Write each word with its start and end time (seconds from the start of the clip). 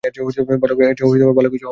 এর 0.03 0.11
চেয়েও 0.11 0.29
ভালো 0.61 0.73
কিছু 0.75 0.95
হওয়া 1.25 1.33
উচিত। 1.49 1.67